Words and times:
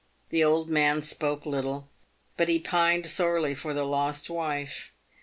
The 0.31 0.43
old 0.43 0.67
man 0.67 1.03
spoke 1.03 1.45
little, 1.45 1.87
but 2.35 2.49
he 2.49 2.57
pined 2.57 3.05
sorely 3.05 3.53
for 3.53 3.71
the 3.71 3.83
lost 3.85 4.31
wife. 4.31 4.93